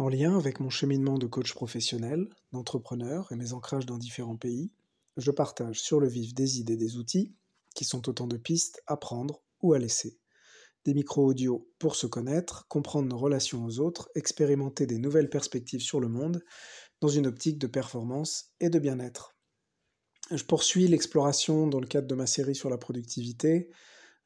[0.00, 4.72] En lien avec mon cheminement de coach professionnel, d'entrepreneur et mes ancrages dans différents pays,
[5.18, 7.34] je partage sur le vif des idées et des outils
[7.74, 10.18] qui sont autant de pistes à prendre ou à laisser.
[10.86, 16.00] Des micro-audios pour se connaître, comprendre nos relations aux autres, expérimenter des nouvelles perspectives sur
[16.00, 16.42] le monde
[17.02, 19.36] dans une optique de performance et de bien-être.
[20.30, 23.68] Je poursuis l'exploration dans le cadre de ma série sur la productivité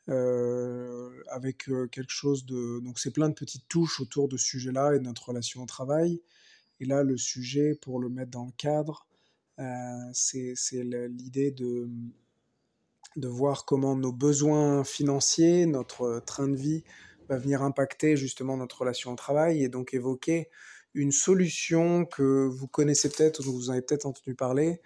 [0.09, 2.81] avec euh, quelque chose de...
[2.81, 5.67] Donc c'est plein de petites touches autour de ce sujet-là et de notre relation au
[5.67, 6.21] travail.
[6.81, 9.07] Et là, le sujet, pour le mettre dans le cadre,
[9.59, 9.65] euh,
[10.13, 11.89] c'est l'idée de,
[13.17, 16.85] de voir comment nos besoins financiers, notre train de vie
[17.29, 20.49] va venir impacter justement notre relation au travail et donc évoquer
[20.93, 24.81] une solution que vous connaissez peut-être, dont vous avez peut-être entendu parler,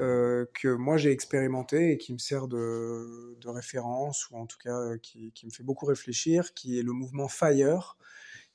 [0.00, 4.58] euh, que moi j'ai expérimenté et qui me sert de, de, référence, ou en tout
[4.58, 7.96] cas euh, qui, qui, me fait beaucoup réfléchir, qui est le mouvement FIRE,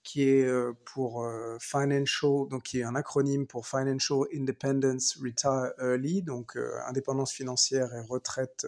[0.04, 1.26] qui est euh, pour
[1.62, 8.02] Financial, donc qui est un acronyme pour Financial Independence Retire Early, donc indépendance financière et
[8.02, 8.68] retraite,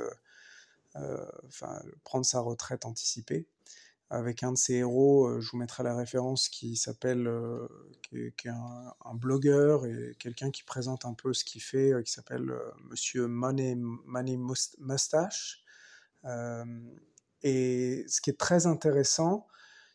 [0.95, 3.47] enfin prendre sa retraite anticipée
[4.11, 7.65] avec un de ses héros, euh, je vous mettrai la référence, qui s'appelle, euh,
[8.03, 12.11] qui, est, un, blogueur et quelqu'un qui présente un peu ce qu'il fait, euh, qui
[12.11, 12.51] s'appelle
[12.89, 13.77] Monsieur Money,
[14.79, 15.63] Mustache.
[17.43, 19.47] et ce qui est très intéressant,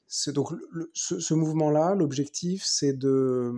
[0.07, 0.51] c'est donc
[0.95, 3.53] ce, mouvement-là, l'objectif, c'est de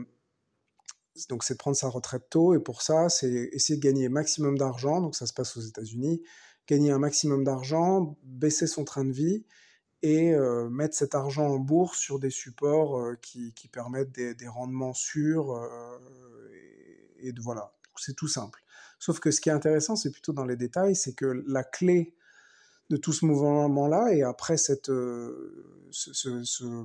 [1.29, 4.59] donc c'est de prendre sa retraite tôt, et pour ça, c'est essayer de gagner maximum
[4.59, 6.23] d'argent, donc ça se passe aux États-Unis,
[6.67, 9.45] gagner un maximum d'argent, baisser son train de vie,
[10.02, 14.34] et euh, mettre cet argent en bourse sur des supports euh, qui, qui, permettent des,
[14.34, 15.52] des rendements sûrs.
[15.52, 15.98] Euh,
[17.20, 18.62] et, voilà, c'est tout simple.
[18.98, 22.14] Sauf que ce qui est intéressant, c'est plutôt dans les détails, c'est que la clé
[22.90, 25.32] de tout ce mouvement-là, et après cette, ce,
[25.90, 26.84] ce,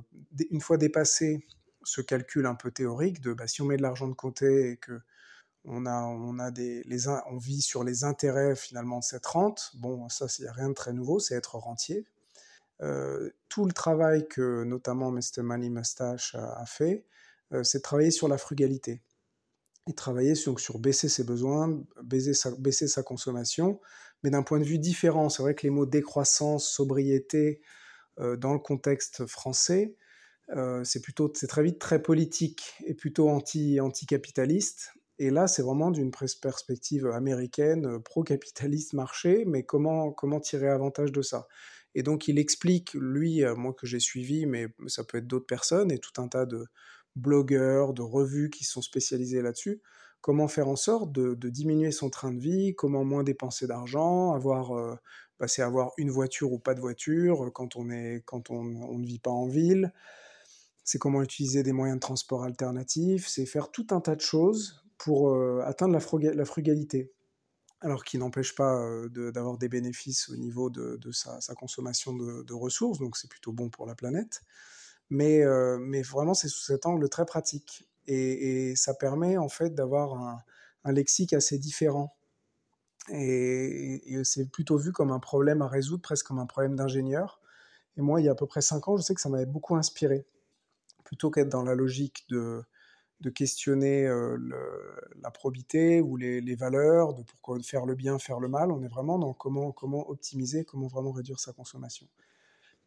[0.50, 1.46] une fois dépassé
[1.82, 4.76] ce calcul un peu théorique de bah, si on met de l'argent de côté et
[4.76, 5.00] que
[5.64, 9.72] on, a, on, a des, les, on vit sur les intérêts finalement de cette rente,
[9.74, 12.04] bon, ça, il n'y a rien de très nouveau, c'est être rentier,
[13.48, 15.42] tout le travail que notamment Mr.
[15.42, 17.04] Money Mustache a, fait,
[17.52, 19.00] euh, c'est travailler sur la frugalité
[19.86, 23.80] et travailler sur, sur baisser ses besoins, baisser sa, baisser sa consommation,
[24.22, 25.28] mais d'un point de vue différent.
[25.28, 27.60] C'est vrai que les mots décroissance, sobriété,
[28.18, 29.96] euh, dans le contexte français,
[30.82, 34.92] c'est plutôt, c'est très vite très politique et plutôt anti, anti-capitaliste.
[35.18, 41.22] Et là, c'est vraiment d'une perspective américaine, pro-capitaliste marché, mais comment, comment tirer avantage de
[41.22, 41.46] ça?
[41.94, 45.46] Et donc il explique, lui, euh, moi que j'ai suivi, mais ça peut être d'autres
[45.46, 46.66] personnes, et tout un tas de
[47.16, 49.80] blogueurs, de revues qui sont spécialisés là-dessus,
[50.20, 54.72] comment faire en sorte de, diminuer son train de vie, comment moins dépenser d'argent, avoir,
[54.72, 54.96] euh,
[55.38, 58.98] bah, c'est avoir une voiture ou pas de voiture quand on, est, quand on, on
[58.98, 59.92] ne vit pas en ville,
[60.82, 64.82] c'est comment utiliser des moyens de transport alternatifs, c'est faire tout un tas de choses
[64.98, 67.13] pour euh, atteindre la frugalité
[67.84, 73.16] alors qui n'empêche pas d'avoir des bénéfices au niveau de, sa, consommation de, ressources, donc
[73.16, 74.42] c'est plutôt bon pour la planète.
[75.10, 75.44] Mais,
[76.02, 77.86] vraiment, c'est sous cet angle très pratique.
[78.06, 80.14] Et, ça permet en fait d'avoir
[80.84, 82.16] un, lexique assez différent.
[83.10, 87.42] Et, c'est plutôt vu comme un problème à résoudre, presque comme un problème d'ingénieur.
[87.98, 89.44] Et moi, il y a à peu près cinq ans, je sais que ça m'avait
[89.44, 90.24] beaucoup inspiré.
[91.04, 92.64] Plutôt qu'être dans la logique de
[93.24, 94.06] de questionner
[95.22, 98.70] la probité ou les, valeurs, de pourquoi faire le bien, faire le mal.
[98.70, 102.06] On est vraiment dans comment, comment optimiser, comment vraiment réduire sa consommation.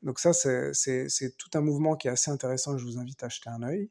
[0.03, 3.25] Donc ça, c'est tout un mouvement qui est assez intéressant et je vous invite à
[3.25, 3.89] acheter un œil.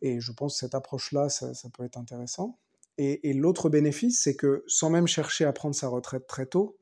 [0.00, 2.58] Et je pense que cette approche-là, ça, peut être intéressant.
[2.96, 6.78] Et, l'autre bénéfice, c'est que sans même chercher à prendre sa retraite très tôt,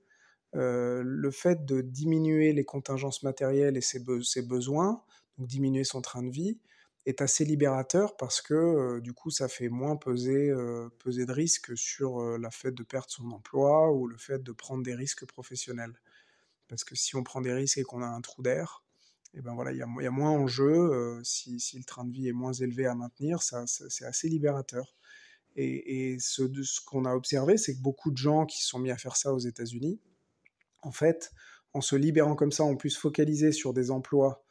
[0.53, 5.03] le fait de diminuer les contingences matérielles et ses, ses besoins,
[5.37, 6.61] donc diminuer son train de vie,
[7.07, 10.53] est assez libérateur parce que du coup ça fait moins peser,
[10.99, 14.83] peser de risques sur la fait de perdre son emploi ou le fait de prendre
[14.83, 16.01] des risques professionnels.
[16.69, 18.85] Parce que si on prend des risques et qu'on a un trou d'air,
[19.35, 21.21] et eh ben voilà, il y, a moins en jeu.
[21.25, 24.95] si, si, le train de vie est moins élevé à maintenir, ça, c'est assez libérateur.
[25.57, 29.17] Et, ce, qu'on a observé, c'est que beaucoup de gens qui sont mis à faire
[29.17, 30.01] ça aux États-Unis,
[30.83, 31.33] en fait,
[31.73, 34.44] en se libérant comme ça, pu se focaliser sur des emplois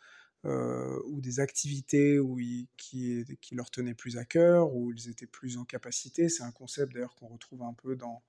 [0.45, 2.37] euh, ou des activités où
[2.75, 6.27] qui, qui, leur tenaient plus à cœur, où ils étaient plus en capacité.
[6.27, 8.21] C'est un concept d'ailleurs qu'on retrouve un peu dans,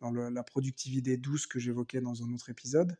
[0.00, 2.96] dans la productivité douce que j'évoquais dans un autre épisode.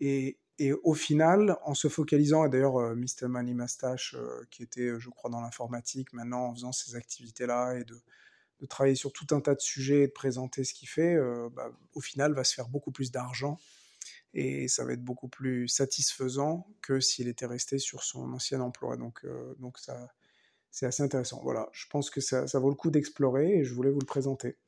[0.00, 3.28] Et, et, au final, en se focalisant, et d'ailleurs euh, Mr.
[3.28, 7.84] Money Mustache, euh, qui était, je crois, dans l'informatique, maintenant en faisant ces activités-là et
[7.84, 7.98] de,
[8.60, 11.16] de, travailler sur tout un tas de sujets et de présenter ce qu'il fait,
[11.54, 13.58] bah, au final va se faire beaucoup plus d'argent
[14.38, 18.98] et ça va être beaucoup plus satisfaisant que s'il était resté sur son ancien emploi.
[18.98, 20.12] Donc, euh, donc ça,
[20.70, 21.40] c'est assez intéressant.
[21.42, 24.06] Voilà, je pense que ça, ça vaut le coup d'explorer et je voulais vous le
[24.06, 24.58] présenter.